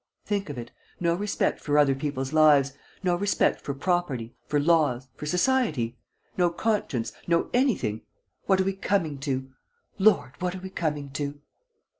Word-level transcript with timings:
Think 0.25 0.49
of 0.49 0.57
it: 0.57 0.71
no 0.99 1.13
respect 1.13 1.59
for 1.61 1.77
other 1.77 1.93
people's 1.93 2.33
lives; 2.33 2.73
no 3.03 3.15
respect 3.15 3.61
for 3.61 3.75
property, 3.75 4.33
for 4.47 4.59
laws, 4.59 5.07
for 5.15 5.27
society; 5.27 5.95
no 6.39 6.49
conscience; 6.49 7.13
no 7.27 7.51
anything! 7.53 8.01
What 8.47 8.59
are 8.59 8.63
we 8.65 8.73
coming 8.73 9.19
to? 9.19 9.51
Lord, 9.99 10.31
what 10.39 10.55
are 10.55 10.59
we 10.61 10.71
coming 10.71 11.11
to?" 11.11 11.39